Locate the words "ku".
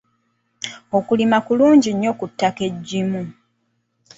2.19-2.25